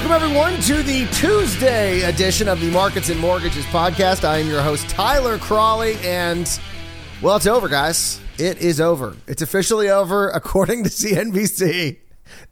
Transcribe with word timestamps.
Welcome, 0.00 0.22
everyone, 0.24 0.60
to 0.62 0.82
the 0.82 1.06
Tuesday 1.12 2.00
edition 2.04 2.48
of 2.48 2.58
the 2.58 2.70
Markets 2.70 3.10
and 3.10 3.20
Mortgages 3.20 3.66
podcast. 3.66 4.24
I 4.24 4.38
am 4.38 4.48
your 4.48 4.62
host, 4.62 4.88
Tyler 4.88 5.36
Crawley, 5.36 5.96
and 6.02 6.48
well, 7.20 7.36
it's 7.36 7.46
over, 7.46 7.68
guys. 7.68 8.18
It 8.38 8.62
is 8.62 8.80
over. 8.80 9.14
It's 9.26 9.42
officially 9.42 9.90
over, 9.90 10.30
according 10.34 10.84
to 10.84 10.88
CNBC. 10.88 11.98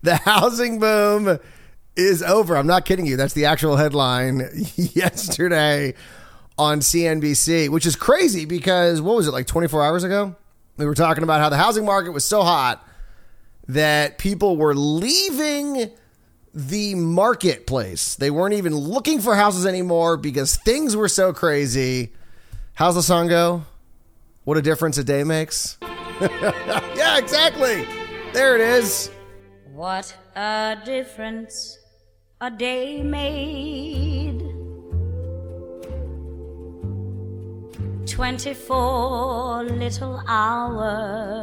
The 0.02 0.16
housing 0.16 0.78
boom 0.78 1.38
is 1.96 2.22
over. 2.22 2.54
I'm 2.54 2.66
not 2.66 2.84
kidding 2.84 3.06
you. 3.06 3.16
That's 3.16 3.32
the 3.32 3.46
actual 3.46 3.76
headline 3.76 4.40
yesterday 4.76 5.94
on 6.58 6.80
CNBC, 6.80 7.70
which 7.70 7.86
is 7.86 7.96
crazy 7.96 8.44
because 8.44 9.00
what 9.00 9.16
was 9.16 9.26
it, 9.26 9.30
like 9.30 9.46
24 9.46 9.82
hours 9.82 10.04
ago? 10.04 10.36
We 10.76 10.84
were 10.84 10.94
talking 10.94 11.22
about 11.24 11.40
how 11.40 11.48
the 11.48 11.56
housing 11.56 11.86
market 11.86 12.10
was 12.10 12.26
so 12.26 12.42
hot 12.42 12.86
that 13.68 14.18
people 14.18 14.58
were 14.58 14.74
leaving 14.74 15.90
the 16.58 16.96
marketplace. 16.96 18.16
They 18.16 18.30
weren't 18.30 18.54
even 18.54 18.74
looking 18.74 19.20
for 19.20 19.36
houses 19.36 19.64
anymore 19.64 20.16
because 20.16 20.56
things 20.56 20.96
were 20.96 21.08
so 21.08 21.32
crazy. 21.32 22.12
How's 22.74 22.96
the 22.96 23.02
song 23.02 23.28
go? 23.28 23.62
What 24.42 24.58
a 24.58 24.62
difference 24.62 24.98
a 24.98 25.04
day 25.04 25.22
makes. 25.22 25.78
yeah, 26.20 27.18
exactly. 27.18 27.86
There 28.32 28.56
it 28.56 28.60
is. 28.60 29.08
What 29.72 30.12
a 30.34 30.76
difference 30.84 31.78
a 32.40 32.50
day 32.50 33.04
made. 33.04 34.40
24 38.06 39.62
little 39.62 40.20
hours. 40.26 41.38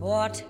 What 0.00 0.42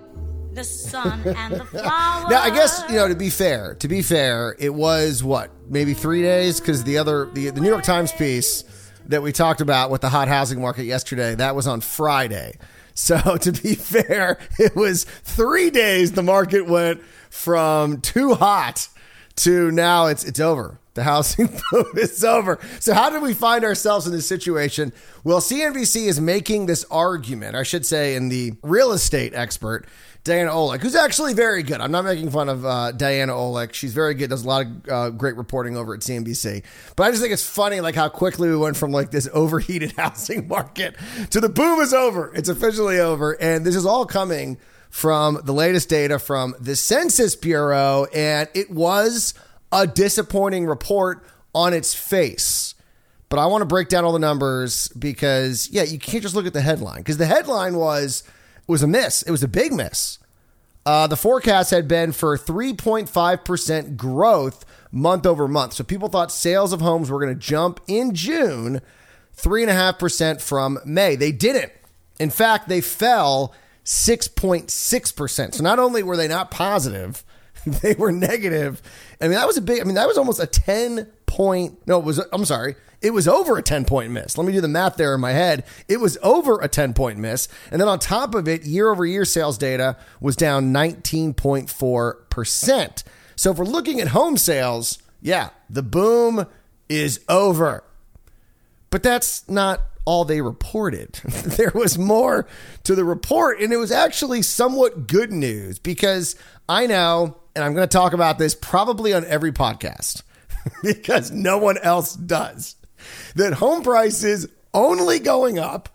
the 0.55 0.65
sun 0.65 1.23
and 1.27 1.55
the 1.55 1.65
flowers. 1.65 2.27
Now, 2.31 2.43
I 2.43 2.51
guess 2.51 2.85
you 2.89 2.97
know 2.97 3.09
to 3.09 3.15
be 3.15 3.31
fair, 3.31 3.75
to 3.77 3.89
be 3.89 4.03
fair, 4.03 4.55
it 4.59 4.73
was 4.75 5.25
what 5.25 5.51
maybe 5.69 5.95
three 5.95 6.23
days 6.23 6.61
because 6.61 6.85
the 6.85 6.99
other 6.99 7.29
the, 7.33 7.51
the 7.51 7.61
New 7.61 7.69
York 7.69 7.85
Times 7.85 8.13
piece 8.13 8.65
that 9.07 9.23
we 9.23 9.33
talked 9.33 9.61
about 9.61 9.91
with 9.91 10.01
the 10.01 10.09
hot 10.09 10.29
housing 10.29 10.61
market 10.61 10.85
yesterday 10.85 11.35
that 11.35 11.57
was 11.57 11.67
on 11.67 11.81
Friday. 11.81 12.57
So 12.95 13.37
to 13.41 13.53
be 13.53 13.75
fair, 13.75 14.39
it 14.59 14.77
was 14.77 15.05
three 15.05 15.71
days 15.71 16.13
the 16.13 16.23
market 16.23 16.67
went 16.67 17.03
from 17.31 18.01
too 18.01 18.35
hot 18.35 18.89
to 19.37 19.71
now 19.71 20.07
it's 20.07 20.25
it's 20.25 20.41
over. 20.41 20.79
The 20.95 21.05
housing 21.05 21.47
boom 21.73 21.87
is 21.97 22.23
over. 22.23 22.59
So 22.79 22.93
how 22.93 23.09
did 23.09 23.23
we 23.23 23.33
find 23.33 23.65
ourselves 23.65 24.07
in 24.07 24.13
this 24.13 24.29
situation? 24.29 24.93
Well, 25.25 25.41
CNBC 25.41 26.07
is 26.07 26.21
making 26.21 26.67
this 26.67 26.85
argument, 26.91 27.57
I 27.57 27.63
should 27.63 27.87
say, 27.87 28.15
in 28.15 28.29
the 28.29 28.53
real 28.63 28.93
estate 28.93 29.33
expert 29.35 29.87
Diana 30.25 30.51
Olick, 30.51 30.81
who's 30.81 30.95
actually 30.95 31.35
very 31.35 31.65
good. 31.65 31.81
I'm 31.81 31.91
not 31.91 32.05
making 32.05 32.31
fun 32.31 32.49
of 32.49 32.65
uh, 32.65 32.93
Diana 32.93 33.33
Olick. 33.33 33.73
She's 33.73 33.93
very 33.93 34.15
good. 34.15 34.31
Does 34.31 34.45
a 34.45 34.49
lot 34.49 34.67
of 34.67 34.89
uh, 34.89 35.11
great 35.11 35.37
reporting 35.37 35.77
over 35.77 35.95
at 35.95 36.01
CNBC. 36.01 36.63
But 36.95 37.05
I 37.05 37.11
just 37.11 37.21
think 37.21 37.33
it's 37.33 37.49
funny, 37.49 37.81
like 37.81 37.97
how 37.97 38.09
quickly 38.09 38.49
we 38.49 38.57
went 38.57 38.77
from 38.77 38.93
like 38.93 39.11
this 39.11 39.29
overheated 39.33 39.93
housing 39.97 40.47
market 40.47 40.97
to 41.31 41.41
the 41.41 41.49
boom 41.49 41.81
is 41.81 41.93
over. 41.93 42.33
It's 42.35 42.49
officially 42.49 43.01
over, 43.01 43.33
and 43.41 43.65
this 43.65 43.75
is 43.75 43.85
all 43.85 44.07
coming 44.07 44.59
from 44.91 45.41
the 45.43 45.53
latest 45.53 45.89
data 45.89 46.19
from 46.19 46.55
the 46.61 46.77
Census 46.77 47.35
Bureau, 47.35 48.07
and 48.15 48.49
it 48.55 48.71
was 48.71 49.35
a 49.73 49.87
disappointing 49.87 50.67
report 50.67 51.27
on 51.55 51.73
its 51.75 51.95
face. 51.95 52.75
But 53.29 53.39
I 53.39 53.47
want 53.47 53.63
to 53.63 53.67
break 53.67 53.89
down 53.89 54.05
all 54.05 54.13
the 54.13 54.19
numbers 54.19 54.89
because, 54.89 55.71
yeah, 55.71 55.85
you 55.85 55.99
can't 55.99 56.23
just 56.23 56.35
look 56.35 56.47
at 56.47 56.53
the 56.53 56.61
headline 56.61 56.99
because 56.99 57.17
the 57.17 57.27
headline 57.27 57.75
was 57.75 58.23
was 58.67 58.83
a 58.83 58.87
miss. 58.87 59.23
It 59.23 59.31
was 59.31 59.43
a 59.43 59.49
big 59.49 59.73
miss. 59.73 60.19
Uh, 60.85 61.07
the 61.07 61.17
forecast 61.17 61.71
had 61.71 61.87
been 61.87 62.13
for 62.13 62.37
3.5% 62.37 63.97
growth 63.97 64.65
month 64.91 65.27
over 65.27 65.47
month. 65.47 65.75
So 65.75 65.85
people 65.85 66.09
thought 66.09 66.33
sales 66.33 66.73
of 66.73 66.81
homes 66.81 67.11
were 67.11 67.21
going 67.21 67.35
to 67.35 67.41
jump 67.41 67.81
in 67.87 68.15
June 68.15 68.81
3.5% 69.37 70.41
from 70.41 70.79
May. 70.85 71.17
They 71.17 71.33
didn't. 71.33 71.73
In 72.19 72.31
fact, 72.31 72.69
they 72.69 72.81
fell 72.81 73.55
6.6%. 73.85 75.55
So 75.55 75.63
not 75.63 75.79
only 75.79 76.03
were 76.03 76.17
they 76.17 76.29
not 76.29 76.51
positive, 76.51 77.25
they 77.67 77.95
were 77.95 78.13
negative. 78.13 78.83
I 79.21 79.25
mean, 79.25 79.35
that 79.35 79.47
was 79.47 79.57
a 79.57 79.63
big, 79.63 79.81
I 79.81 79.85
mean, 79.85 79.95
that 79.95 80.09
was 80.09 80.19
almost 80.19 80.41
a 80.41 80.47
10 80.47 81.09
point, 81.33 81.79
no, 81.87 81.99
it 81.99 82.05
was, 82.05 82.21
I'm 82.31 82.45
sorry, 82.45 82.75
it 83.01 83.15
was 83.15 83.27
over 83.27 83.57
a 83.57 83.63
10 83.63 83.87
point 83.87 84.13
miss. 84.13 84.37
Let 84.37 84.47
me 84.47 84.53
do 84.53 84.61
the 84.61 84.69
math 84.69 84.97
there 84.97 85.15
in 85.15 85.23
my 85.23 85.33
head. 85.33 85.65
It 85.89 85.99
was 85.99 86.19
over 86.23 86.61
a 86.61 86.69
10 86.69 86.93
point 86.93 87.19
miss. 87.19 87.49
And 87.71 87.81
then 87.81 87.89
on 87.89 87.99
top 87.99 88.35
of 88.35 88.47
it, 88.49 88.65
year 88.65 88.91
over 88.91 89.07
year 89.07 89.25
sales 89.25 89.57
data 89.57 89.97
was 90.21 90.37
down 90.37 90.75
19.4%. 90.75 93.03
So 93.35 93.51
if 93.51 93.57
we're 93.57 93.65
looking 93.65 93.99
at 94.01 94.09
home 94.09 94.37
sales, 94.37 94.99
yeah, 95.23 95.49
the 95.71 95.83
boom 95.83 96.45
is 96.89 97.21
over. 97.29 97.83
But 98.91 99.03
that's 99.03 99.49
not 99.49 99.81
all 100.05 100.25
they 100.27 100.43
reported. 100.43 101.15
there 101.25 101.73
was 101.75 101.99
more 101.99 102.47
to 102.85 102.95
the 102.95 103.07
report, 103.07 103.59
and 103.61 103.73
it 103.73 103.79
was 103.79 103.91
actually 103.91 104.43
somewhat 104.43 105.07
good 105.07 105.33
news 105.33 105.79
because 105.79 106.37
I 106.69 106.87
know, 106.87 107.39
and 107.57 107.65
I'm 107.65 107.73
going 107.75 107.89
to 107.89 107.93
talk 107.93 108.13
about 108.13 108.39
this 108.39 108.55
probably 108.55 109.15
on 109.15 109.25
every 109.25 109.53
podcast 109.53 110.25
because 110.83 111.31
no 111.31 111.59
one 111.59 111.79
else 111.79 112.15
does 112.15 112.77
that 113.35 113.55
home 113.55 113.83
prices 113.83 114.47
only 114.75 115.19
going 115.19 115.59
up 115.59 115.89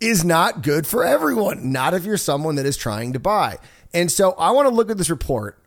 is 0.00 0.24
not 0.24 0.62
good 0.62 0.86
for 0.86 1.04
everyone, 1.04 1.72
not 1.72 1.94
if 1.94 2.04
you're 2.04 2.16
someone 2.16 2.56
that 2.56 2.66
is 2.66 2.76
trying 2.76 3.12
to 3.14 3.18
buy. 3.18 3.58
And 3.94 4.10
so 4.10 4.32
I 4.32 4.50
want 4.50 4.68
to 4.68 4.74
look 4.74 4.90
at 4.90 4.98
this 4.98 5.10
report 5.10 5.58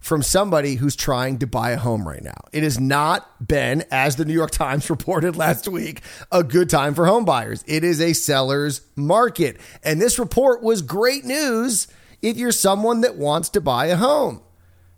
from 0.00 0.22
somebody 0.22 0.74
who's 0.74 0.96
trying 0.96 1.38
to 1.38 1.46
buy 1.46 1.70
a 1.70 1.78
home 1.78 2.06
right 2.06 2.22
now. 2.22 2.38
It 2.52 2.62
has 2.62 2.78
not 2.78 3.46
been, 3.46 3.84
as 3.90 4.16
the 4.16 4.24
New 4.24 4.34
York 4.34 4.50
Times 4.52 4.88
reported 4.90 5.36
last 5.36 5.68
week, 5.68 6.02
a 6.30 6.42
good 6.42 6.68
time 6.68 6.94
for 6.94 7.06
home 7.06 7.24
buyers. 7.24 7.64
It 7.66 7.84
is 7.84 8.00
a 8.00 8.12
seller's 8.12 8.82
market. 8.96 9.58
And 9.82 10.00
this 10.00 10.18
report 10.18 10.62
was 10.62 10.82
great 10.82 11.24
news 11.24 11.88
if 12.22 12.36
you're 12.36 12.52
someone 12.52 13.02
that 13.02 13.16
wants 13.16 13.50
to 13.50 13.60
buy 13.60 13.86
a 13.86 13.96
home. 13.96 14.42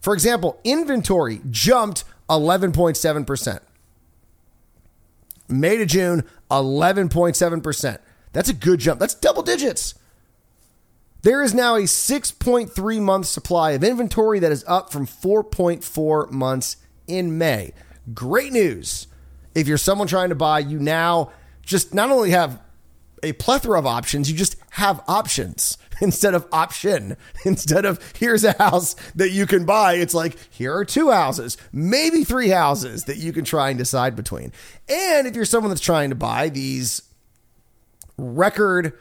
For 0.00 0.14
example, 0.14 0.60
inventory 0.62 1.40
jumped 1.50 2.04
11.7%. 2.28 3.60
May 5.48 5.76
to 5.76 5.86
June, 5.86 6.24
11.7%. 6.50 7.98
That's 8.32 8.48
a 8.48 8.54
good 8.54 8.80
jump. 8.80 9.00
That's 9.00 9.14
double 9.14 9.42
digits. 9.42 9.94
There 11.22 11.42
is 11.42 11.54
now 11.54 11.76
a 11.76 11.82
6.3 11.82 13.00
month 13.00 13.26
supply 13.26 13.72
of 13.72 13.82
inventory 13.82 14.38
that 14.40 14.52
is 14.52 14.64
up 14.68 14.92
from 14.92 15.06
4.4 15.06 16.30
months 16.30 16.76
in 17.06 17.38
May. 17.38 17.72
Great 18.14 18.52
news. 18.52 19.08
If 19.54 19.66
you're 19.66 19.78
someone 19.78 20.06
trying 20.06 20.28
to 20.28 20.34
buy, 20.34 20.60
you 20.60 20.78
now 20.78 21.32
just 21.62 21.94
not 21.94 22.10
only 22.10 22.30
have 22.30 22.60
a 23.22 23.32
plethora 23.32 23.78
of 23.78 23.86
options, 23.86 24.30
you 24.30 24.36
just 24.36 24.56
have 24.70 25.02
options 25.08 25.78
instead 26.00 26.34
of 26.34 26.46
option. 26.52 27.16
Instead 27.44 27.84
of 27.84 28.00
here's 28.18 28.44
a 28.44 28.52
house 28.52 28.94
that 29.14 29.30
you 29.30 29.46
can 29.46 29.64
buy, 29.64 29.94
it's 29.94 30.14
like 30.14 30.36
here 30.50 30.74
are 30.76 30.84
two 30.84 31.10
houses, 31.10 31.56
maybe 31.72 32.24
three 32.24 32.48
houses 32.48 33.04
that 33.04 33.16
you 33.16 33.32
can 33.32 33.44
try 33.44 33.70
and 33.70 33.78
decide 33.78 34.16
between. 34.16 34.52
And 34.88 35.26
if 35.26 35.34
you're 35.34 35.44
someone 35.44 35.70
that's 35.70 35.80
trying 35.80 36.10
to 36.10 36.16
buy 36.16 36.48
these 36.48 37.02
record 38.18 38.98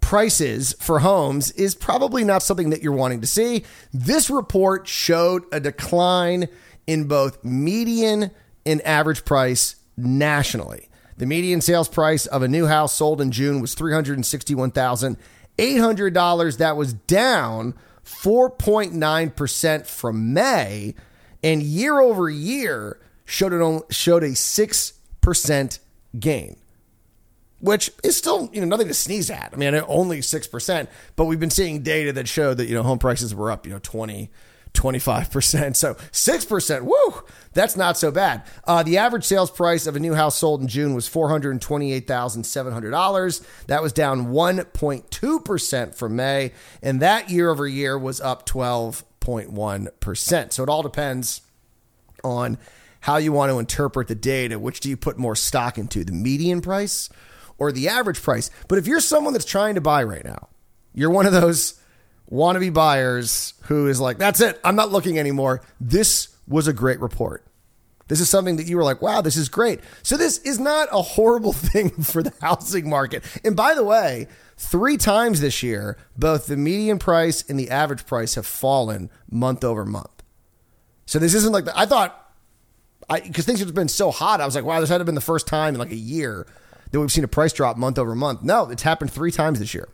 prices 0.00 0.74
for 0.80 0.98
homes 0.98 1.50
is 1.52 1.74
probably 1.74 2.24
not 2.24 2.42
something 2.42 2.70
that 2.70 2.82
you're 2.82 2.92
wanting 2.92 3.22
to 3.22 3.26
see. 3.26 3.64
This 3.92 4.28
report 4.28 4.86
showed 4.86 5.44
a 5.50 5.60
decline 5.60 6.48
in 6.86 7.04
both 7.04 7.42
median 7.42 8.30
and 8.66 8.82
average 8.82 9.24
price 9.24 9.76
nationally. 9.96 10.88
The 11.16 11.26
median 11.26 11.60
sales 11.60 11.88
price 11.88 12.26
of 12.26 12.42
a 12.42 12.48
new 12.48 12.66
house 12.66 12.92
sold 12.94 13.20
in 13.20 13.30
June 13.30 13.60
was 13.60 13.76
$361,800. 13.76 16.58
That 16.58 16.76
was 16.76 16.94
down 16.94 17.74
4.9% 18.04 19.86
from 19.86 20.32
May, 20.32 20.94
and 21.42 21.62
year 21.62 22.00
over 22.00 22.28
year 22.28 23.00
showed 23.24 23.52
a, 23.52 23.80
showed 23.92 24.22
a 24.22 24.30
6% 24.30 25.78
gain. 26.18 26.56
Which 27.60 27.90
is 28.02 28.16
still, 28.16 28.50
you 28.52 28.60
know, 28.60 28.66
nothing 28.66 28.88
to 28.88 28.94
sneeze 28.94 29.30
at. 29.30 29.50
I 29.54 29.56
mean, 29.56 29.74
only 29.88 30.18
6%, 30.18 30.88
but 31.16 31.24
we've 31.24 31.40
been 31.40 31.48
seeing 31.48 31.82
data 31.82 32.12
that 32.12 32.28
showed 32.28 32.58
that, 32.58 32.68
you 32.68 32.74
know, 32.74 32.82
home 32.82 32.98
prices 32.98 33.34
were 33.34 33.50
up, 33.50 33.66
you 33.66 33.72
know, 33.72 33.80
20, 33.82 34.30
25%. 34.74 35.76
So 35.76 35.94
6%, 35.94 36.82
woo, 36.82 37.22
that's 37.52 37.76
not 37.76 37.96
so 37.96 38.10
bad. 38.10 38.42
Uh, 38.64 38.82
the 38.82 38.98
average 38.98 39.24
sales 39.24 39.50
price 39.50 39.86
of 39.86 39.96
a 39.96 40.00
new 40.00 40.12
house 40.14 40.36
sold 40.36 40.60
in 40.60 40.68
June 40.68 40.94
was 40.94 41.08
$428,700. 41.08 43.46
That 43.66 43.82
was 43.82 43.92
down 43.92 44.26
1.2% 44.26 45.94
from 45.94 46.16
May. 46.16 46.52
And 46.82 47.00
that 47.00 47.30
year 47.30 47.48
over 47.50 47.66
year 47.66 47.98
was 47.98 48.20
up 48.20 48.46
12.1%. 48.46 50.52
So 50.52 50.62
it 50.62 50.68
all 50.68 50.82
depends 50.82 51.40
on 52.22 52.58
how 53.00 53.16
you 53.16 53.32
want 53.32 53.50
to 53.52 53.58
interpret 53.58 54.08
the 54.08 54.14
data. 54.14 54.58
Which 54.58 54.80
do 54.80 54.90
you 54.90 54.96
put 54.96 55.18
more 55.18 55.36
stock 55.36 55.78
into, 55.78 56.04
the 56.04 56.12
median 56.12 56.60
price 56.60 57.08
or 57.58 57.70
the 57.70 57.88
average 57.88 58.20
price? 58.20 58.50
But 58.68 58.78
if 58.78 58.86
you're 58.86 59.00
someone 59.00 59.32
that's 59.32 59.44
trying 59.44 59.76
to 59.76 59.80
buy 59.80 60.02
right 60.02 60.24
now, 60.24 60.48
you're 60.92 61.10
one 61.10 61.26
of 61.26 61.32
those 61.32 61.80
wannabe 62.34 62.72
buyers 62.72 63.54
who 63.62 63.88
is 63.88 64.00
like, 64.00 64.18
that's 64.18 64.40
it. 64.40 64.60
I'm 64.64 64.76
not 64.76 64.90
looking 64.90 65.18
anymore. 65.18 65.62
This 65.80 66.28
was 66.46 66.66
a 66.66 66.72
great 66.72 67.00
report. 67.00 67.44
This 68.08 68.20
is 68.20 68.28
something 68.28 68.56
that 68.56 68.66
you 68.66 68.76
were 68.76 68.84
like, 68.84 69.00
wow, 69.00 69.22
this 69.22 69.36
is 69.36 69.48
great. 69.48 69.80
So 70.02 70.16
this 70.16 70.38
is 70.38 70.58
not 70.58 70.88
a 70.92 71.00
horrible 71.00 71.52
thing 71.54 71.90
for 71.90 72.22
the 72.22 72.32
housing 72.40 72.88
market. 72.88 73.24
And 73.44 73.56
by 73.56 73.74
the 73.74 73.84
way, 73.84 74.28
three 74.56 74.96
times 74.96 75.40
this 75.40 75.62
year, 75.62 75.96
both 76.16 76.46
the 76.46 76.56
median 76.56 76.98
price 76.98 77.48
and 77.48 77.58
the 77.58 77.70
average 77.70 78.04
price 78.06 78.34
have 78.34 78.46
fallen 78.46 79.10
month 79.30 79.64
over 79.64 79.84
month. 79.84 80.22
So 81.06 81.18
this 81.18 81.34
isn't 81.34 81.52
like 81.52 81.64
the, 81.64 81.78
I 81.78 81.86
thought, 81.86 82.20
because 83.08 83.46
things 83.46 83.60
have 83.60 83.74
been 83.74 83.88
so 83.88 84.10
hot. 84.10 84.40
I 84.40 84.46
was 84.46 84.54
like, 84.54 84.64
wow, 84.64 84.80
this 84.80 84.88
had 84.88 84.98
to 84.98 85.04
been 85.04 85.14
the 85.14 85.20
first 85.20 85.46
time 85.46 85.74
in 85.74 85.78
like 85.78 85.92
a 85.92 85.96
year 85.96 86.46
that 86.90 87.00
we've 87.00 87.12
seen 87.12 87.24
a 87.24 87.28
price 87.28 87.52
drop 87.52 87.76
month 87.76 87.98
over 87.98 88.14
month. 88.14 88.42
No, 88.42 88.70
it's 88.70 88.82
happened 88.82 89.12
three 89.12 89.30
times 89.30 89.58
this 89.58 89.74
year. 89.74 89.88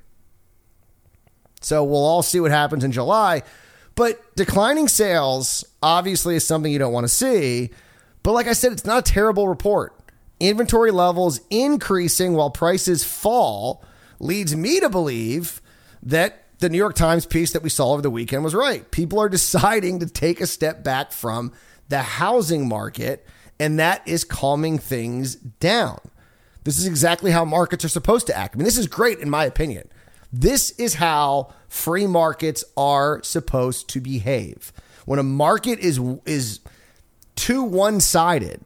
So 1.60 1.84
we'll 1.84 2.04
all 2.04 2.22
see 2.22 2.40
what 2.40 2.50
happens 2.50 2.84
in 2.84 2.92
July. 2.92 3.42
But 3.94 4.34
declining 4.34 4.88
sales 4.88 5.64
obviously 5.82 6.36
is 6.36 6.46
something 6.46 6.72
you 6.72 6.78
don't 6.78 6.92
want 6.92 7.04
to 7.04 7.12
see. 7.12 7.70
But 8.22 8.32
like 8.32 8.46
I 8.46 8.52
said, 8.52 8.72
it's 8.72 8.84
not 8.84 9.08
a 9.08 9.12
terrible 9.12 9.48
report. 9.48 9.94
Inventory 10.38 10.90
levels 10.90 11.40
increasing 11.50 12.32
while 12.32 12.50
prices 12.50 13.04
fall 13.04 13.84
leads 14.18 14.56
me 14.56 14.80
to 14.80 14.88
believe 14.88 15.60
that 16.02 16.44
the 16.60 16.68
New 16.68 16.78
York 16.78 16.94
Times 16.94 17.26
piece 17.26 17.52
that 17.52 17.62
we 17.62 17.70
saw 17.70 17.92
over 17.92 18.02
the 18.02 18.10
weekend 18.10 18.44
was 18.44 18.54
right. 18.54 18.90
People 18.90 19.18
are 19.20 19.28
deciding 19.30 20.00
to 20.00 20.06
take 20.06 20.40
a 20.40 20.46
step 20.46 20.82
back 20.82 21.12
from 21.12 21.52
the 21.88 21.98
housing 21.98 22.68
market, 22.68 23.26
and 23.58 23.78
that 23.78 24.06
is 24.06 24.24
calming 24.24 24.78
things 24.78 25.34
down. 25.34 25.98
This 26.64 26.78
is 26.78 26.86
exactly 26.86 27.30
how 27.30 27.44
markets 27.44 27.84
are 27.84 27.88
supposed 27.90 28.26
to 28.28 28.36
act. 28.36 28.54
I 28.54 28.58
mean, 28.58 28.64
this 28.64 28.78
is 28.78 28.86
great 28.86 29.18
in 29.18 29.30
my 29.30 29.44
opinion. 29.44 29.88
This 30.32 30.70
is 30.72 30.94
how 30.94 31.52
free 31.68 32.06
markets 32.06 32.64
are 32.76 33.22
supposed 33.22 33.88
to 33.90 34.00
behave. 34.00 34.72
When 35.04 35.18
a 35.18 35.24
market 35.24 35.78
is 35.78 36.00
is 36.24 36.60
too 37.34 37.62
one-sided, 37.62 38.64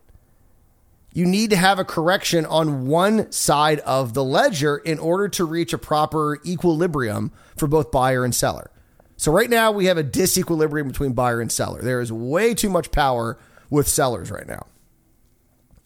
you 1.13 1.25
need 1.25 1.51
to 1.51 1.57
have 1.57 1.79
a 1.79 1.85
correction 1.85 2.45
on 2.45 2.87
one 2.87 3.31
side 3.31 3.79
of 3.81 4.15
the 4.15 4.25
ledger 4.25 4.77
in 4.79 4.99
order 4.99 5.29
to 5.29 5.45
reach 5.45 5.73
a 5.73 5.79
proper 5.79 6.41
equilibrium 6.45 7.31
for 7.57 7.69
both 7.69 7.93
buyer 7.93 8.25
and 8.25 8.35
seller. 8.35 8.71
So 9.17 9.31
right 9.31 9.49
now 9.49 9.71
we 9.71 9.87
have 9.87 9.97
a 9.97 10.05
disequilibrium 10.05 10.89
between 10.89 11.13
buyer 11.13 11.41
and 11.41 11.53
seller. 11.53 11.81
There 11.83 12.01
is 12.01 12.13
way 12.13 12.53
too 12.53 12.69
much 12.69 12.91
power 12.91 13.39
with 13.71 13.89
sellers 13.89 14.31
right 14.31 14.47
now. 14.47 14.67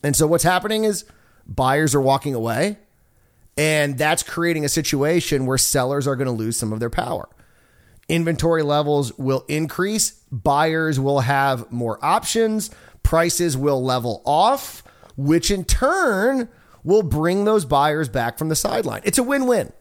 And 0.03 0.17
so 0.17 0.27
what's 0.27 0.45
happening 0.45 0.85
is 0.85 1.05
buyers 1.47 1.95
are 1.95 2.01
walking 2.01 2.35
away 2.35 2.79
and 3.59 3.99
that's 3.99 4.23
creating 4.23 4.65
a 4.65 4.69
situation 4.69 5.45
where 5.45 5.59
sellers 5.59 6.07
are 6.07 6.15
going 6.15 6.27
to 6.27 6.33
lose 6.33 6.57
some 6.57 6.73
of 6.73 6.79
their 6.79 6.89
power. 6.89 7.29
Inventory 8.09 8.63
levels 8.63 9.13
will 9.19 9.45
increase, 9.49 10.13
buyers 10.31 10.99
will 11.01 11.21
have 11.21 11.71
more 11.71 12.03
options, 12.03 12.71
prices 13.03 13.57
will 13.57 13.85
level 13.85 14.23
off, 14.25 14.85
which 15.17 15.51
in 15.51 15.65
turn 15.65 16.49
will 16.85 17.03
bring 17.03 17.45
those 17.45 17.65
buyers 17.65 18.09
back 18.09 18.39
from 18.39 18.49
the 18.49 18.55
sideline. 18.55 19.03
It's 19.05 19.19
a 19.19 19.23
win 19.25 19.47
win. 19.47 19.73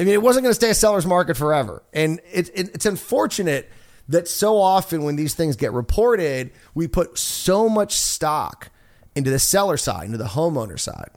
I 0.00 0.04
mean, 0.04 0.14
it 0.14 0.22
wasn't 0.22 0.44
going 0.44 0.50
to 0.50 0.54
stay 0.54 0.70
a 0.70 0.74
seller's 0.74 1.06
market 1.06 1.36
forever. 1.36 1.82
And 1.92 2.20
it, 2.32 2.48
it, 2.54 2.74
it's 2.74 2.86
unfortunate 2.86 3.70
that 4.08 4.26
so 4.26 4.56
often 4.56 5.02
when 5.02 5.16
these 5.16 5.34
things 5.34 5.54
get 5.56 5.72
reported, 5.72 6.50
we 6.74 6.88
put 6.88 7.18
so 7.18 7.68
much 7.68 7.94
stock 7.94 8.70
into 9.14 9.30
the 9.30 9.38
seller 9.38 9.76
side, 9.76 10.06
into 10.06 10.18
the 10.18 10.24
homeowner 10.24 10.80
side. 10.80 11.10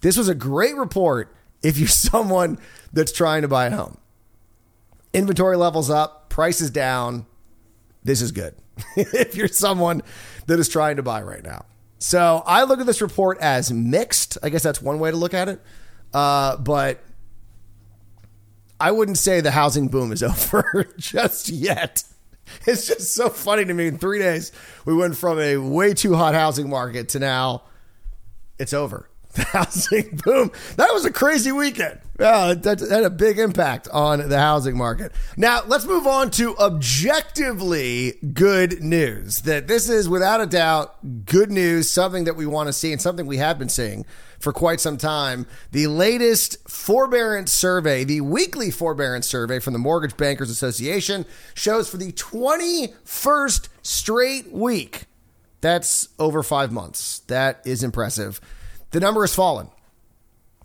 This 0.00 0.16
was 0.16 0.28
a 0.28 0.34
great 0.34 0.76
report 0.76 1.34
if 1.62 1.78
you're 1.78 1.88
someone 1.88 2.58
that's 2.92 3.12
trying 3.12 3.42
to 3.42 3.48
buy 3.48 3.66
a 3.66 3.76
home. 3.76 3.98
Inventory 5.12 5.56
levels 5.56 5.90
up, 5.90 6.28
prices 6.28 6.70
down. 6.70 7.26
This 8.04 8.20
is 8.22 8.32
good 8.32 8.54
if 8.96 9.34
you're 9.34 9.48
someone 9.48 10.02
that 10.46 10.58
is 10.58 10.68
trying 10.68 10.96
to 10.96 11.02
buy 11.02 11.22
right 11.22 11.42
now. 11.42 11.64
So 11.98 12.42
I 12.46 12.62
look 12.62 12.80
at 12.80 12.86
this 12.86 13.02
report 13.02 13.38
as 13.38 13.72
mixed. 13.72 14.38
I 14.42 14.50
guess 14.50 14.62
that's 14.62 14.80
one 14.80 15.00
way 15.00 15.10
to 15.10 15.16
look 15.16 15.34
at 15.34 15.48
it. 15.48 15.60
Uh, 16.14 16.56
but 16.56 17.02
I 18.80 18.92
wouldn't 18.92 19.18
say 19.18 19.40
the 19.40 19.50
housing 19.50 19.88
boom 19.88 20.12
is 20.12 20.22
over 20.22 20.88
just 20.96 21.48
yet. 21.48 22.04
It's 22.66 22.86
just 22.86 23.14
so 23.14 23.28
funny 23.28 23.64
to 23.64 23.74
me. 23.74 23.88
In 23.88 23.98
three 23.98 24.18
days, 24.18 24.52
we 24.84 24.94
went 24.94 25.16
from 25.16 25.38
a 25.38 25.56
way 25.56 25.92
too 25.92 26.14
hot 26.14 26.34
housing 26.34 26.70
market 26.70 27.10
to 27.10 27.18
now 27.18 27.64
it's 28.58 28.72
over. 28.72 29.07
Housing 29.36 30.20
boom. 30.24 30.50
That 30.76 30.92
was 30.92 31.04
a 31.04 31.12
crazy 31.12 31.52
weekend. 31.52 32.00
Yeah, 32.18 32.54
that 32.54 32.80
had 32.80 33.04
a 33.04 33.10
big 33.10 33.38
impact 33.38 33.88
on 33.92 34.28
the 34.28 34.38
housing 34.38 34.76
market. 34.76 35.12
Now, 35.36 35.62
let's 35.66 35.84
move 35.84 36.06
on 36.06 36.30
to 36.32 36.56
objectively 36.58 38.14
good 38.32 38.82
news. 38.82 39.42
That 39.42 39.68
this 39.68 39.88
is 39.88 40.08
without 40.08 40.40
a 40.40 40.46
doubt 40.46 41.26
good 41.26 41.52
news, 41.52 41.88
something 41.88 42.24
that 42.24 42.34
we 42.34 42.46
want 42.46 42.68
to 42.68 42.72
see 42.72 42.90
and 42.90 43.00
something 43.00 43.26
we 43.26 43.36
have 43.36 43.58
been 43.58 43.68
seeing 43.68 44.04
for 44.40 44.52
quite 44.52 44.80
some 44.80 44.96
time. 44.96 45.46
The 45.70 45.86
latest 45.86 46.68
forbearance 46.68 47.52
survey, 47.52 48.02
the 48.02 48.20
weekly 48.20 48.70
forbearance 48.72 49.26
survey 49.26 49.60
from 49.60 49.72
the 49.72 49.78
Mortgage 49.78 50.16
Bankers 50.16 50.50
Association, 50.50 51.24
shows 51.54 51.88
for 51.88 51.98
the 51.98 52.12
21st 52.12 53.68
straight 53.82 54.52
week. 54.52 55.04
That's 55.60 56.08
over 56.18 56.42
five 56.42 56.72
months. 56.72 57.20
That 57.20 57.60
is 57.64 57.82
impressive. 57.82 58.40
The 58.90 59.00
number 59.00 59.22
has 59.22 59.34
fallen. 59.34 59.68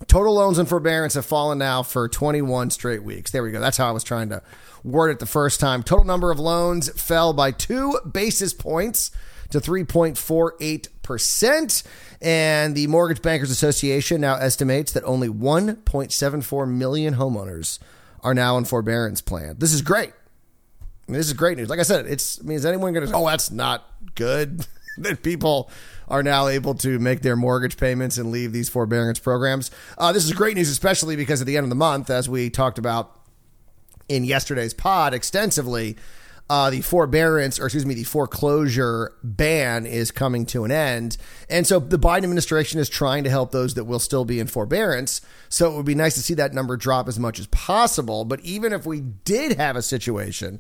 Total 0.08 0.34
loans 0.34 0.58
and 0.58 0.68
forbearance 0.68 1.14
have 1.14 1.26
fallen 1.26 1.60
now 1.60 1.84
for 1.84 2.10
21 2.10 2.72
straight 2.72 3.04
weeks. 3.04 3.32
There 3.32 3.44
we 3.44 3.52
go. 3.52 3.60
That's 3.60 3.78
how 3.78 3.88
I 3.88 3.92
was 3.92 4.04
trying 4.04 4.30
to 4.30 4.42
word 4.84 5.12
it 5.12 5.20
the 5.20 5.26
first 5.26 5.60
time. 5.60 5.84
Total 5.84 6.06
number 6.06 6.32
of 6.32 6.40
loans 6.40 6.90
fell 7.02 7.34
by 7.34 7.52
two 7.52 8.00
basis 8.12 8.54
points 8.54 9.12
to 9.52 9.60
3.48%. 9.60 11.84
And 12.22 12.76
the 12.76 12.88
Mortgage 12.88 13.22
Bankers 13.22 13.52
Association 13.52 14.22
now 14.22 14.36
estimates 14.36 14.94
that 14.94 15.04
only 15.04 15.30
1.74 15.30 16.70
million 16.70 17.16
homeowners 17.16 17.80
are 18.22 18.34
now 18.34 18.58
in 18.58 18.66
forbearance 18.66 19.22
plan. 19.22 19.58
This 19.60 19.74
is 19.74 19.82
great. 19.82 20.14
I 21.08 21.12
mean, 21.12 21.18
this 21.18 21.28
is 21.28 21.34
great 21.34 21.58
news. 21.58 21.70
Like 21.70 21.80
I 21.80 21.84
said, 21.84 22.08
it's 22.08 22.40
I 22.40 22.44
mean, 22.44 22.56
is 22.56 22.66
anyone 22.66 22.94
going 22.94 23.06
to? 23.06 23.14
Oh, 23.14 23.28
that's 23.28 23.52
not 23.52 23.86
good. 24.16 24.66
that 24.98 25.24
people 25.24 25.70
are 26.08 26.24
now 26.24 26.48
able 26.48 26.76
to 26.76 27.00
make 27.00 27.22
their 27.22 27.36
mortgage 27.36 27.78
payments 27.78 28.18
and 28.18 28.32
leave 28.32 28.52
these 28.52 28.70
forbearance 28.70 29.20
programs. 29.20 29.72
Uh, 29.98 30.12
this 30.12 30.26
is 30.26 30.34
great 30.34 30.56
news, 30.56 30.70
especially 30.70 31.16
because 31.16 31.42
at 31.42 31.48
the 31.48 31.58
end 31.58 31.64
of 31.64 31.70
the 31.70 31.76
month, 31.76 32.10
as 32.10 32.30
we 32.30 32.50
talked 32.50 32.78
about 32.78 33.20
in 34.10 34.24
yesterday's 34.24 34.74
pod 34.74 35.14
extensively, 35.14 35.96
uh, 36.50 36.70
the 36.70 36.82
forbearance, 36.82 37.60
or 37.60 37.66
excuse 37.66 37.86
me, 37.86 37.94
the 37.94 38.04
foreclosure 38.04 39.14
ban 39.24 39.86
is 39.86 40.12
coming 40.12 40.46
to 40.46 40.66
an 40.66 40.72
end. 40.72 41.18
And 41.50 41.66
so 41.66 41.80
the 41.80 41.98
Biden 41.98 42.24
administration 42.24 42.80
is 42.80 42.90
trying 42.90 43.24
to 43.24 43.30
help 43.30 43.52
those 43.52 43.76
that 43.76 43.86
will 43.86 44.00
still 44.00 44.26
be 44.26 44.40
in 44.40 44.48
forbearance. 44.48 45.22
So 45.48 45.72
it 45.72 45.78
would 45.78 45.86
be 45.86 45.96
nice 45.96 46.16
to 46.16 46.22
see 46.22 46.34
that 46.36 46.54
number 46.54 46.76
drop 46.76 47.08
as 47.08 47.18
much 47.18 47.40
as 47.40 47.48
possible. 47.48 48.26
But 48.26 48.42
even 48.42 48.74
if 48.74 48.86
we 48.86 49.00
did 49.00 49.58
have 49.58 49.76
a 49.78 49.82
situation 49.82 50.60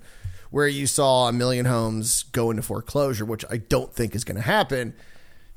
where 0.53 0.67
you 0.67 0.85
saw 0.85 1.27
a 1.27 1.33
million 1.33 1.65
homes 1.65 2.25
go 2.31 2.51
into 2.51 2.61
foreclosure, 2.61 3.25
which 3.25 3.43
I 3.49 3.57
don't 3.57 3.91
think 3.91 4.13
is 4.13 4.23
going 4.23 4.35
to 4.35 4.43
happen, 4.43 4.93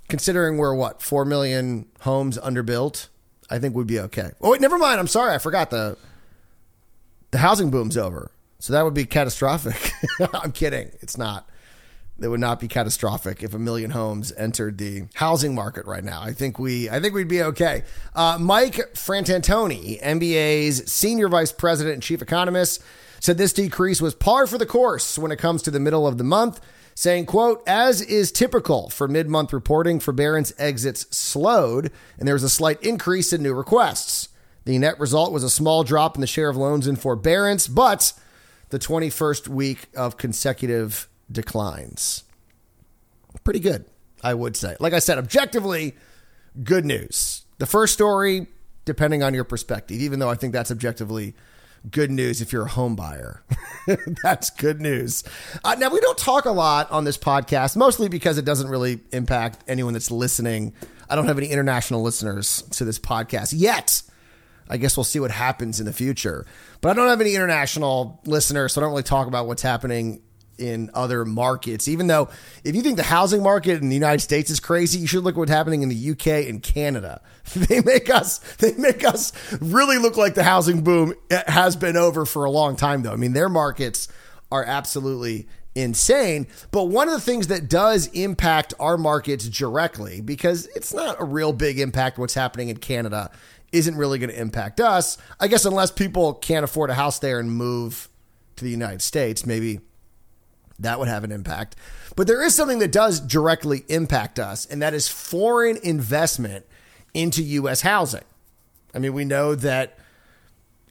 considering 0.08 0.56
we're 0.56 0.74
what 0.74 1.02
four 1.02 1.26
million 1.26 1.84
homes 2.00 2.38
underbuilt, 2.38 3.08
I 3.50 3.58
think 3.58 3.74
we'd 3.74 3.86
be 3.86 4.00
okay. 4.00 4.30
Oh 4.40 4.52
wait, 4.52 4.62
never 4.62 4.78
mind. 4.78 4.98
I'm 4.98 5.06
sorry, 5.06 5.34
I 5.34 5.38
forgot 5.38 5.68
the 5.68 5.98
the 7.30 7.36
housing 7.36 7.70
boom's 7.70 7.98
over, 7.98 8.30
so 8.58 8.72
that 8.72 8.84
would 8.84 8.94
be 8.94 9.04
catastrophic. 9.04 9.92
I'm 10.32 10.52
kidding. 10.52 10.90
It's 11.02 11.18
not. 11.18 11.46
That 12.18 12.30
would 12.30 12.40
not 12.40 12.58
be 12.58 12.66
catastrophic 12.66 13.42
if 13.42 13.52
a 13.52 13.58
million 13.58 13.90
homes 13.90 14.32
entered 14.38 14.78
the 14.78 15.08
housing 15.12 15.54
market 15.54 15.84
right 15.84 16.02
now. 16.04 16.22
I 16.22 16.32
think 16.32 16.58
we, 16.58 16.88
I 16.88 17.00
think 17.00 17.12
we'd 17.12 17.28
be 17.28 17.42
okay. 17.42 17.82
Uh, 18.14 18.38
Mike 18.40 18.76
Fratantoni, 18.94 20.00
MBA's 20.00 20.90
senior 20.90 21.28
vice 21.28 21.52
president 21.52 21.92
and 21.92 22.02
chief 22.02 22.22
economist, 22.22 22.82
said 23.20 23.38
this 23.38 23.52
decrease 23.52 24.00
was 24.00 24.14
par 24.14 24.46
for 24.46 24.58
the 24.58 24.66
course 24.66 25.18
when 25.18 25.32
it 25.32 25.38
comes 25.38 25.62
to 25.62 25.70
the 25.70 25.80
middle 25.80 26.06
of 26.06 26.18
the 26.18 26.24
month 26.24 26.60
saying, 26.96 27.26
quote, 27.26 27.62
as 27.68 28.00
is 28.00 28.32
typical 28.32 28.88
for 28.88 29.06
mid-month 29.06 29.52
reporting, 29.52 30.00
forbearance 30.00 30.52
exits 30.58 31.06
slowed, 31.14 31.92
and 32.18 32.26
there 32.26 32.34
was 32.34 32.42
a 32.42 32.48
slight 32.48 32.82
increase 32.82 33.34
in 33.34 33.42
new 33.42 33.52
requests. 33.52 34.30
The 34.64 34.78
net 34.78 34.98
result 34.98 35.30
was 35.30 35.44
a 35.44 35.50
small 35.50 35.84
drop 35.84 36.16
in 36.16 36.22
the 36.22 36.26
share 36.26 36.48
of 36.48 36.56
loans 36.56 36.86
in 36.88 36.96
forbearance, 36.96 37.68
but 37.68 38.14
the 38.70 38.78
21st 38.78 39.46
week 39.46 39.88
of 39.94 40.16
consecutive 40.16 41.08
declines. 41.30 42.24
Pretty 43.44 43.60
good, 43.60 43.84
I 44.22 44.32
would 44.32 44.56
say. 44.56 44.74
Like 44.80 44.94
I 44.94 44.98
said, 44.98 45.18
objectively, 45.18 45.94
good 46.64 46.86
news. 46.86 47.42
The 47.58 47.66
first 47.66 47.92
story, 47.92 48.46
depending 48.86 49.22
on 49.22 49.34
your 49.34 49.44
perspective, 49.44 50.00
even 50.00 50.18
though 50.18 50.30
I 50.30 50.34
think 50.34 50.54
that's 50.54 50.70
objectively 50.70 51.34
good 51.90 52.10
news 52.10 52.40
if 52.40 52.52
you're 52.52 52.66
a 52.66 52.68
home 52.68 52.96
buyer. 52.96 53.42
That's 54.22 54.50
good 54.50 54.80
news. 54.80 55.24
Uh, 55.64 55.76
now, 55.78 55.90
we 55.90 56.00
don't 56.00 56.18
talk 56.18 56.44
a 56.44 56.50
lot 56.50 56.90
on 56.90 57.04
this 57.04 57.18
podcast, 57.18 57.76
mostly 57.76 58.08
because 58.08 58.38
it 58.38 58.44
doesn't 58.44 58.68
really 58.68 59.00
impact 59.12 59.62
anyone 59.68 59.92
that's 59.92 60.10
listening. 60.10 60.74
I 61.08 61.14
don't 61.16 61.26
have 61.26 61.38
any 61.38 61.48
international 61.48 62.02
listeners 62.02 62.62
to 62.72 62.84
this 62.84 62.98
podcast 62.98 63.52
yet. 63.56 64.02
I 64.68 64.76
guess 64.78 64.96
we'll 64.96 65.04
see 65.04 65.20
what 65.20 65.30
happens 65.30 65.78
in 65.78 65.86
the 65.86 65.92
future. 65.92 66.44
But 66.80 66.90
I 66.90 66.94
don't 66.94 67.08
have 67.08 67.20
any 67.20 67.34
international 67.34 68.20
listeners, 68.24 68.72
so 68.72 68.80
I 68.80 68.82
don't 68.82 68.90
really 68.90 69.04
talk 69.04 69.28
about 69.28 69.46
what's 69.46 69.62
happening 69.62 70.22
in 70.58 70.90
other 70.94 71.24
markets. 71.24 71.88
Even 71.88 72.06
though 72.06 72.28
if 72.64 72.74
you 72.74 72.82
think 72.82 72.96
the 72.96 73.02
housing 73.02 73.42
market 73.42 73.80
in 73.82 73.88
the 73.88 73.94
United 73.94 74.20
States 74.20 74.50
is 74.50 74.60
crazy, 74.60 74.98
you 74.98 75.06
should 75.06 75.24
look 75.24 75.34
at 75.34 75.38
what's 75.38 75.50
happening 75.50 75.82
in 75.82 75.88
the 75.88 76.10
UK 76.10 76.48
and 76.48 76.62
Canada. 76.62 77.20
They 77.54 77.80
make 77.80 78.10
us 78.10 78.38
they 78.56 78.72
make 78.74 79.04
us 79.04 79.32
really 79.60 79.98
look 79.98 80.16
like 80.16 80.34
the 80.34 80.42
housing 80.42 80.82
boom 80.82 81.14
has 81.30 81.76
been 81.76 81.96
over 81.96 82.26
for 82.26 82.44
a 82.44 82.50
long 82.50 82.74
time 82.74 83.02
though. 83.02 83.12
I 83.12 83.16
mean, 83.16 83.34
their 83.34 83.48
markets 83.48 84.08
are 84.50 84.64
absolutely 84.64 85.46
insane. 85.76 86.48
But 86.70 86.84
one 86.84 87.08
of 87.08 87.14
the 87.14 87.20
things 87.20 87.46
that 87.48 87.68
does 87.68 88.08
impact 88.08 88.74
our 88.80 88.96
markets 88.96 89.48
directly, 89.48 90.20
because 90.20 90.66
it's 90.74 90.92
not 90.92 91.20
a 91.20 91.24
real 91.24 91.52
big 91.52 91.78
impact 91.78 92.18
what's 92.18 92.34
happening 92.34 92.68
in 92.68 92.78
Canada, 92.78 93.30
isn't 93.72 93.96
really 93.96 94.18
going 94.18 94.30
to 94.30 94.40
impact 94.40 94.80
us. 94.80 95.18
I 95.38 95.48
guess 95.48 95.64
unless 95.64 95.90
people 95.90 96.34
can't 96.34 96.64
afford 96.64 96.90
a 96.90 96.94
house 96.94 97.18
there 97.18 97.38
and 97.38 97.52
move 97.52 98.08
to 98.56 98.64
the 98.64 98.70
United 98.70 99.02
States, 99.02 99.44
maybe 99.44 99.80
that 100.78 100.98
would 100.98 101.08
have 101.08 101.24
an 101.24 101.32
impact. 101.32 101.76
But 102.16 102.26
there 102.26 102.42
is 102.42 102.54
something 102.54 102.78
that 102.78 102.92
does 102.92 103.20
directly 103.20 103.84
impact 103.88 104.38
us, 104.38 104.66
and 104.66 104.80
that 104.82 104.94
is 104.94 105.08
foreign 105.08 105.78
investment 105.82 106.66
into 107.14 107.42
U.S. 107.42 107.80
housing. 107.82 108.24
I 108.94 108.98
mean, 108.98 109.12
we 109.12 109.24
know 109.24 109.54
that 109.54 109.98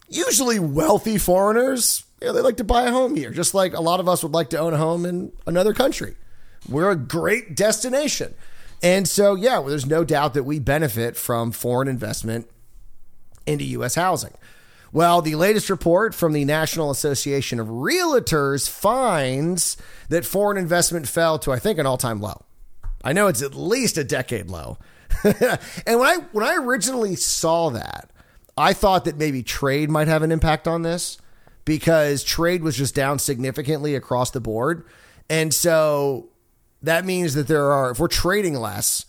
usually 0.08 0.60
wealthy 0.60 1.18
foreigners, 1.18 2.04
you 2.22 2.28
know, 2.28 2.34
they 2.34 2.42
like 2.42 2.58
to 2.58 2.64
buy 2.64 2.84
a 2.84 2.92
home 2.92 3.16
here, 3.16 3.32
just 3.32 3.54
like 3.54 3.74
a 3.74 3.82
lot 3.82 4.00
of 4.00 4.08
us 4.08 4.24
would 4.24 4.34
like 4.34 4.50
to 4.52 4.60
own 4.60 4.74
a 4.74 4.78
home 4.78 5.06
in 5.06 5.32
another 5.48 5.74
country. 5.74 6.16
We're 6.70 6.92
a 6.92 6.96
great 6.96 7.56
destination. 7.56 8.34
And 8.84 9.08
so, 9.08 9.36
yeah, 9.36 9.60
well, 9.60 9.70
there's 9.70 9.86
no 9.86 10.04
doubt 10.04 10.34
that 10.34 10.44
we 10.44 10.60
benefit 10.60 11.16
from 11.16 11.52
foreign 11.52 11.88
investment 11.88 12.50
into 13.48 13.64
U.S. 13.64 13.96
housing. 13.96 14.34
Well, 14.96 15.22
the 15.22 15.36
latest 15.36 15.70
report 15.70 16.16
from 16.16 16.32
the 16.32 16.46
National 16.46 16.90
Association 16.90 17.60
of 17.60 17.68
Realtors 17.68 18.70
finds 18.70 19.76
that 20.08 20.24
foreign 20.24 20.58
investment 20.58 21.06
fell 21.06 21.38
to, 21.40 21.52
I 21.52 21.60
think, 21.60 21.80
an 21.80 21.86
all 21.86 21.98
time 21.98 22.22
low. 22.22 22.46
I 23.04 23.12
know 23.12 23.28
it's 23.28 23.42
at 23.42 23.56
least 23.56 23.98
a 23.98 24.06
decade 24.06 24.50
low. 24.50 24.78
and 25.26 26.00
when 26.00 26.08
I 26.08 26.16
when 26.32 26.46
I 26.46 26.56
originally 26.56 27.18
saw 27.18 27.72
that, 27.72 28.10
I 28.56 28.72
thought 28.72 29.04
that 29.04 29.18
maybe 29.18 29.44
trade 29.44 29.90
might 29.90 30.08
have 30.08 30.24
an 30.24 30.32
impact 30.32 30.66
on 30.66 30.84
this 30.84 31.18
because 31.66 32.24
trade 32.24 32.64
was 32.64 32.78
just 32.78 32.96
down 32.96 33.20
significantly 33.20 33.96
across 33.96 34.32
the 34.32 34.40
board. 34.40 34.86
And 35.30 35.54
so 35.54 36.30
that 36.84 37.04
means 37.04 37.34
that 37.34 37.50
there 37.50 37.70
are 37.70 37.92
if 37.92 38.00
we're 38.00 38.08
trading 38.08 38.54
less, 38.54 39.06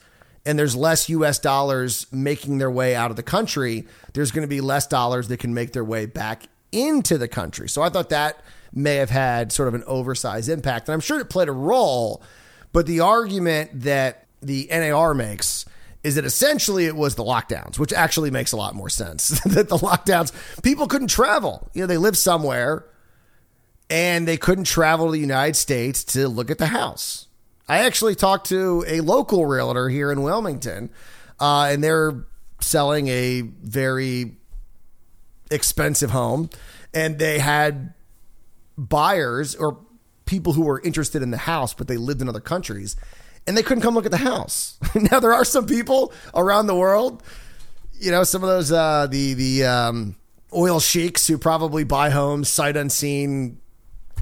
and 0.46 0.58
there's 0.58 0.76
less 0.76 1.08
US 1.08 1.38
dollars 1.38 2.06
making 2.12 2.58
their 2.58 2.70
way 2.70 2.94
out 2.94 3.10
of 3.10 3.16
the 3.16 3.22
country, 3.22 3.86
there's 4.14 4.30
going 4.30 4.42
to 4.42 4.48
be 4.48 4.60
less 4.60 4.86
dollars 4.86 5.28
that 5.28 5.38
can 5.38 5.52
make 5.52 5.72
their 5.72 5.84
way 5.84 6.06
back 6.06 6.44
into 6.72 7.18
the 7.18 7.28
country. 7.28 7.68
So 7.68 7.82
I 7.82 7.88
thought 7.88 8.10
that 8.10 8.40
may 8.72 8.96
have 8.96 9.10
had 9.10 9.52
sort 9.52 9.68
of 9.68 9.74
an 9.74 9.82
oversized 9.86 10.48
impact. 10.48 10.88
And 10.88 10.94
I'm 10.94 11.00
sure 11.00 11.18
it 11.18 11.28
played 11.28 11.48
a 11.48 11.52
role, 11.52 12.22
but 12.72 12.86
the 12.86 13.00
argument 13.00 13.82
that 13.82 14.26
the 14.40 14.68
NAR 14.70 15.14
makes 15.14 15.64
is 16.04 16.14
that 16.14 16.24
essentially 16.24 16.86
it 16.86 16.94
was 16.94 17.16
the 17.16 17.24
lockdowns, 17.24 17.78
which 17.78 17.92
actually 17.92 18.30
makes 18.30 18.52
a 18.52 18.56
lot 18.56 18.74
more 18.74 18.88
sense. 18.88 19.40
that 19.44 19.68
the 19.68 19.76
lockdowns, 19.78 20.32
people 20.62 20.86
couldn't 20.86 21.08
travel. 21.08 21.68
You 21.74 21.82
know, 21.82 21.86
they 21.88 21.96
live 21.96 22.16
somewhere 22.16 22.86
and 23.90 24.28
they 24.28 24.36
couldn't 24.36 24.64
travel 24.64 25.06
to 25.06 25.12
the 25.12 25.18
United 25.18 25.56
States 25.56 26.04
to 26.04 26.28
look 26.28 26.50
at 26.50 26.58
the 26.58 26.66
house. 26.66 27.25
I 27.68 27.78
actually 27.78 28.14
talked 28.14 28.48
to 28.48 28.84
a 28.86 29.00
local 29.00 29.46
realtor 29.46 29.88
here 29.88 30.12
in 30.12 30.22
Wilmington, 30.22 30.90
uh, 31.40 31.68
and 31.70 31.82
they're 31.82 32.24
selling 32.60 33.08
a 33.08 33.40
very 33.42 34.36
expensive 35.50 36.10
home, 36.10 36.50
and 36.94 37.18
they 37.18 37.38
had 37.38 37.94
buyers 38.78 39.54
or 39.54 39.78
people 40.26 40.52
who 40.52 40.62
were 40.62 40.80
interested 40.80 41.22
in 41.22 41.30
the 41.30 41.38
house, 41.38 41.74
but 41.74 41.88
they 41.88 41.96
lived 41.96 42.22
in 42.22 42.28
other 42.28 42.40
countries, 42.40 42.96
and 43.46 43.56
they 43.56 43.62
couldn't 43.62 43.82
come 43.82 43.94
look 43.94 44.06
at 44.06 44.12
the 44.12 44.16
house. 44.18 44.78
now 45.10 45.18
there 45.20 45.32
are 45.32 45.44
some 45.44 45.66
people 45.66 46.12
around 46.34 46.66
the 46.66 46.74
world, 46.74 47.22
you 47.98 48.10
know, 48.10 48.24
some 48.24 48.42
of 48.42 48.48
those 48.48 48.70
uh, 48.70 49.06
the 49.08 49.34
the 49.34 49.64
um, 49.64 50.16
oil 50.52 50.80
sheiks 50.80 51.26
who 51.26 51.38
probably 51.38 51.84
buy 51.84 52.10
homes 52.10 52.48
sight 52.48 52.76
unseen 52.76 53.58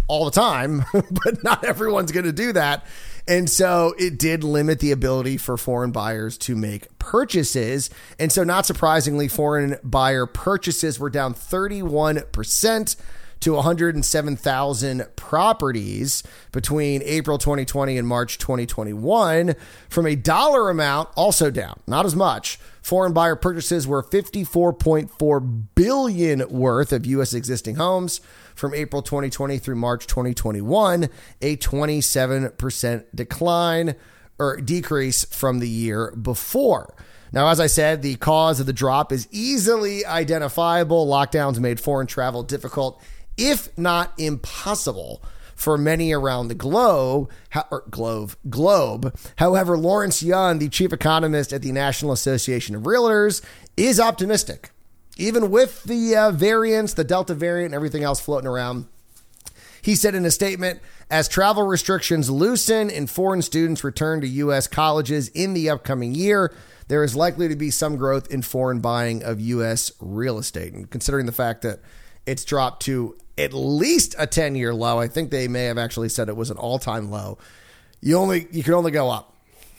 all 0.06 0.24
the 0.24 0.30
time, 0.30 0.84
but 0.92 1.42
not 1.42 1.64
everyone's 1.64 2.12
going 2.12 2.26
to 2.26 2.32
do 2.32 2.52
that. 2.52 2.86
And 3.26 3.48
so 3.48 3.94
it 3.98 4.18
did 4.18 4.44
limit 4.44 4.80
the 4.80 4.92
ability 4.92 5.38
for 5.38 5.56
foreign 5.56 5.92
buyers 5.92 6.36
to 6.38 6.54
make 6.54 6.98
purchases. 6.98 7.88
And 8.18 8.30
so, 8.30 8.44
not 8.44 8.66
surprisingly, 8.66 9.28
foreign 9.28 9.78
buyer 9.82 10.26
purchases 10.26 10.98
were 10.98 11.10
down 11.10 11.34
31% 11.34 12.96
to 13.44 13.52
107,000 13.52 15.06
properties 15.16 16.22
between 16.50 17.02
April 17.02 17.36
2020 17.36 17.98
and 17.98 18.08
March 18.08 18.38
2021 18.38 19.54
from 19.90 20.06
a 20.06 20.16
dollar 20.16 20.70
amount 20.70 21.10
also 21.14 21.50
down, 21.50 21.78
not 21.86 22.06
as 22.06 22.16
much. 22.16 22.58
Foreign 22.80 23.12
buyer 23.12 23.36
purchases 23.36 23.86
were 23.86 24.02
54.4 24.02 25.64
billion 25.74 26.48
worth 26.48 26.90
of 26.90 27.04
US 27.04 27.34
existing 27.34 27.76
homes 27.76 28.22
from 28.54 28.72
April 28.72 29.02
2020 29.02 29.58
through 29.58 29.76
March 29.76 30.06
2021, 30.06 31.10
a 31.42 31.56
27% 31.58 33.04
decline 33.14 33.94
or 34.38 34.56
decrease 34.56 35.24
from 35.24 35.58
the 35.58 35.68
year 35.68 36.12
before. 36.12 36.94
Now, 37.34 37.48
as 37.48 37.58
I 37.58 37.66
said, 37.66 38.00
the 38.00 38.14
cause 38.14 38.60
of 38.60 38.66
the 38.66 38.72
drop 38.72 39.10
is 39.10 39.26
easily 39.32 40.06
identifiable. 40.06 41.06
Lockdowns 41.06 41.58
made 41.58 41.80
foreign 41.80 42.06
travel 42.06 42.44
difficult, 42.44 43.02
if 43.36 43.76
not 43.78 44.12
impossible, 44.18 45.22
for 45.54 45.78
many 45.78 46.12
around 46.12 46.48
the 46.48 46.54
globe. 46.54 47.30
globe, 47.90 48.36
globe. 48.50 49.16
However, 49.36 49.78
Lawrence 49.78 50.22
Yun, 50.22 50.58
the 50.58 50.68
chief 50.68 50.92
economist 50.92 51.52
at 51.52 51.62
the 51.62 51.72
National 51.72 52.12
Association 52.12 52.74
of 52.74 52.82
Realtors, 52.82 53.42
is 53.76 54.00
optimistic 54.00 54.70
even 55.16 55.50
with 55.50 55.84
the 55.84 56.16
uh, 56.16 56.30
variants, 56.30 56.94
the 56.94 57.04
Delta 57.04 57.34
variant, 57.34 57.66
and 57.66 57.74
everything 57.74 58.02
else 58.02 58.20
floating 58.20 58.48
around. 58.48 58.86
He 59.80 59.94
said 59.94 60.14
in 60.14 60.24
a 60.24 60.30
statement 60.30 60.80
as 61.10 61.28
travel 61.28 61.64
restrictions 61.64 62.30
loosen 62.30 62.90
and 62.90 63.08
foreign 63.08 63.42
students 63.42 63.84
return 63.84 64.20
to 64.22 64.26
U.S. 64.26 64.66
colleges 64.66 65.28
in 65.28 65.52
the 65.54 65.68
upcoming 65.68 66.14
year, 66.14 66.54
there 66.88 67.04
is 67.04 67.14
likely 67.14 67.48
to 67.48 67.56
be 67.56 67.70
some 67.70 67.96
growth 67.96 68.32
in 68.32 68.42
foreign 68.42 68.80
buying 68.80 69.22
of 69.22 69.40
U.S. 69.40 69.92
real 70.00 70.38
estate. 70.38 70.72
And 70.72 70.90
considering 70.90 71.26
the 71.26 71.32
fact 71.32 71.62
that 71.62 71.80
it's 72.26 72.44
dropped 72.44 72.82
to 72.84 73.16
at 73.36 73.52
least 73.52 74.14
a 74.18 74.26
10 74.26 74.54
year 74.54 74.74
low, 74.74 74.98
I 74.98 75.08
think 75.08 75.30
they 75.30 75.48
may 75.48 75.64
have 75.64 75.78
actually 75.78 76.08
said 76.08 76.28
it 76.28 76.36
was 76.36 76.50
an 76.50 76.56
all 76.56 76.78
time 76.78 77.10
low. 77.10 77.38
You 78.00 78.18
only 78.18 78.46
you 78.52 78.62
can 78.62 78.74
only 78.74 78.90
go 78.90 79.10
up. 79.10 79.34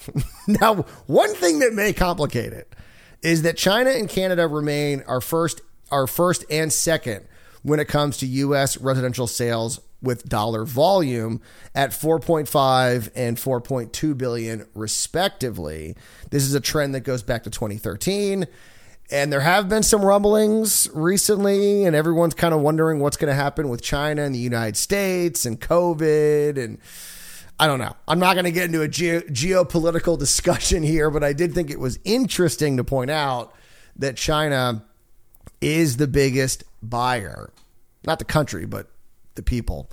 now, 0.48 0.86
one 1.08 1.34
thing 1.36 1.60
that 1.60 1.74
may 1.74 1.94
complicate 1.94 2.54
it 2.54 2.74
is 3.22 3.42
that 3.44 3.58
China 3.58 3.90
and 3.90 4.10
Canada 4.10 4.48
remain 4.48 5.04
our 5.08 5.22
first 5.22 5.62
our 5.92 6.08
first 6.08 6.44
and 6.50 6.72
second 6.74 7.26
when 7.64 7.80
it 7.80 7.88
comes 7.88 8.18
to 8.18 8.26
US 8.26 8.78
residential 8.78 9.28
sales 9.28 9.80
with 10.02 10.28
dollar 10.30 10.66
volume 10.66 11.42
at 11.74 11.90
4.5 11.92 13.10
and 13.16 13.38
4.2 13.38 14.18
billion 14.18 14.68
respectively. 14.76 15.96
This 16.30 16.44
is 16.44 16.54
a 16.54 16.60
trend 16.60 16.94
that 16.94 17.02
goes 17.02 17.24
back 17.24 17.44
to 17.44 17.50
2013 17.50 18.46
and 19.12 19.32
there 19.32 19.42
have 19.42 19.70
been 19.70 19.84
some 19.84 20.04
rumblings 20.04 20.88
recently 20.94 21.86
and 21.86 21.96
everyone's 21.96 22.34
kind 22.34 22.54
of 22.54 22.62
wondering 22.62 23.00
what's 23.00 23.18
going 23.18 23.30
to 23.30 23.36
happen 23.36 23.70
with 23.70 23.82
China 23.82 24.24
and 24.24 24.34
the 24.34 24.40
United 24.40 24.78
States 24.78 25.46
and 25.46 25.60
COVID 25.62 26.58
and 26.58 26.80
I 27.60 27.68
don't 27.68 27.80
know. 27.80 27.96
I'm 28.08 28.20
not 28.20 28.34
going 28.34 28.46
to 28.46 28.52
get 28.52 28.66
into 28.66 28.82
a 28.82 28.88
ge- 28.88 29.24
geopolitical 29.30 30.20
discussion 30.20 30.84
here, 30.84 31.10
but 31.10 31.24
I 31.24 31.34
did 31.34 31.54
think 31.54 31.70
it 31.70 31.80
was 31.80 32.00
interesting 32.04 32.78
to 32.78 32.84
point 32.84 33.12
out 33.12 33.54
that 33.98 34.18
China 34.18 34.84
is 35.62 35.98
the 35.98 36.08
biggest 36.08 36.64
buyer, 36.84 37.52
not 38.06 38.20
the 38.20 38.26
country, 38.26 38.66
but 38.66 38.90
the 39.36 39.44
people. 39.44 39.90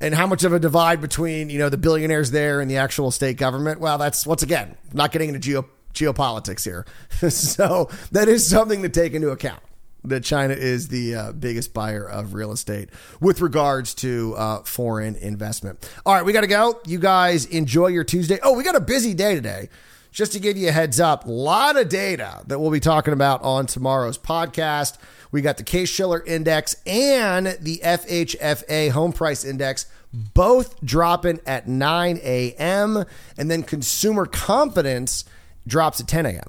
And 0.00 0.14
how 0.14 0.26
much 0.26 0.44
of 0.44 0.52
a 0.52 0.58
divide 0.58 1.00
between, 1.00 1.50
you 1.50 1.58
know, 1.58 1.68
the 1.68 1.76
billionaires 1.76 2.30
there 2.30 2.60
and 2.60 2.70
the 2.70 2.76
actual 2.78 3.10
state 3.10 3.36
government? 3.36 3.80
Well, 3.80 3.98
that's 3.98 4.26
once 4.26 4.42
again, 4.42 4.76
not 4.92 5.12
getting 5.12 5.28
into 5.28 5.40
geo- 5.40 5.68
geopolitics 5.98 6.64
here. 6.64 6.86
so 7.30 7.90
that 8.12 8.28
is 8.28 8.46
something 8.46 8.82
to 8.82 8.88
take 8.88 9.14
into 9.14 9.30
account 9.30 9.62
that 10.04 10.24
China 10.24 10.54
is 10.54 10.88
the 10.88 11.14
uh, 11.14 11.32
biggest 11.32 11.74
buyer 11.74 12.08
of 12.08 12.34
real 12.34 12.52
estate 12.52 12.90
with 13.20 13.40
regards 13.40 13.94
to 13.94 14.34
uh, 14.36 14.62
foreign 14.62 15.16
investment. 15.16 15.90
All 16.06 16.14
right, 16.14 16.24
we 16.24 16.32
got 16.32 16.42
to 16.42 16.46
go. 16.46 16.80
You 16.86 16.98
guys 16.98 17.44
enjoy 17.46 17.88
your 17.88 18.04
Tuesday. 18.04 18.38
Oh, 18.42 18.56
we 18.56 18.64
got 18.64 18.76
a 18.76 18.80
busy 18.80 19.14
day 19.14 19.34
today. 19.34 19.68
Just 20.10 20.32
to 20.32 20.40
give 20.40 20.56
you 20.56 20.68
a 20.68 20.72
heads 20.72 20.98
up, 20.98 21.26
a 21.26 21.30
lot 21.30 21.76
of 21.76 21.88
data 21.88 22.42
that 22.46 22.58
we'll 22.58 22.70
be 22.70 22.80
talking 22.80 23.12
about 23.12 23.42
on 23.42 23.66
tomorrow's 23.66 24.18
podcast. 24.18 24.96
We 25.30 25.42
got 25.42 25.58
the 25.58 25.62
Case 25.62 25.90
Shiller 25.90 26.24
Index 26.24 26.76
and 26.86 27.58
the 27.60 27.80
FHFA 27.84 28.90
Home 28.90 29.12
Price 29.12 29.44
Index 29.44 29.86
both 30.12 30.80
dropping 30.82 31.40
at 31.46 31.68
9 31.68 32.20
a.m. 32.22 33.04
And 33.36 33.50
then 33.50 33.62
consumer 33.62 34.24
confidence 34.24 35.24
drops 35.68 36.00
at 36.00 36.08
10 36.08 36.26
a.m. 36.26 36.42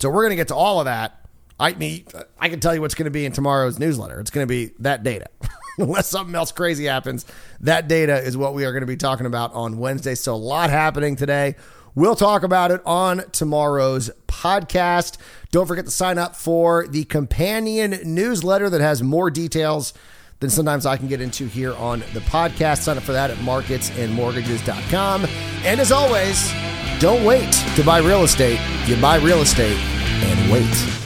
So 0.00 0.10
we're 0.10 0.22
going 0.22 0.30
to 0.30 0.36
get 0.36 0.48
to 0.48 0.54
all 0.54 0.80
of 0.80 0.84
that 0.84 1.26
I 1.58 1.72
mean, 1.74 2.04
I 2.38 2.48
can 2.50 2.60
tell 2.60 2.74
you 2.74 2.80
what's 2.80 2.94
going 2.94 3.06
to 3.06 3.10
be 3.10 3.24
in 3.24 3.32
tomorrow's 3.32 3.78
newsletter. 3.78 4.20
It's 4.20 4.30
going 4.30 4.46
to 4.46 4.48
be 4.48 4.72
that 4.80 5.02
data. 5.02 5.26
Unless 5.78 6.08
something 6.08 6.34
else 6.34 6.52
crazy 6.52 6.84
happens, 6.86 7.24
that 7.60 7.88
data 7.88 8.18
is 8.18 8.36
what 8.36 8.54
we 8.54 8.64
are 8.64 8.72
going 8.72 8.82
to 8.82 8.86
be 8.86 8.96
talking 8.96 9.26
about 9.26 9.52
on 9.54 9.78
Wednesday. 9.78 10.14
So, 10.14 10.34
a 10.34 10.36
lot 10.36 10.70
happening 10.70 11.16
today. 11.16 11.56
We'll 11.94 12.16
talk 12.16 12.42
about 12.42 12.70
it 12.72 12.82
on 12.84 13.22
tomorrow's 13.32 14.10
podcast. 14.26 15.16
Don't 15.50 15.66
forget 15.66 15.86
to 15.86 15.90
sign 15.90 16.18
up 16.18 16.36
for 16.36 16.86
the 16.86 17.04
companion 17.04 17.98
newsletter 18.04 18.68
that 18.68 18.82
has 18.82 19.02
more 19.02 19.30
details 19.30 19.94
than 20.40 20.50
sometimes 20.50 20.84
I 20.84 20.98
can 20.98 21.08
get 21.08 21.22
into 21.22 21.46
here 21.46 21.74
on 21.74 22.00
the 22.12 22.20
podcast. 22.20 22.82
Sign 22.82 22.98
up 22.98 23.02
for 23.02 23.12
that 23.12 23.30
at 23.30 23.38
marketsandmortgages.com. 23.38 25.24
And 25.64 25.80
as 25.80 25.90
always, 25.90 26.52
don't 26.98 27.24
wait 27.24 27.52
to 27.76 27.84
buy 27.84 27.98
real 27.98 28.24
estate. 28.24 28.60
You 28.86 29.00
buy 29.00 29.16
real 29.16 29.42
estate 29.42 29.78
and 29.78 30.50
wait. 30.50 31.05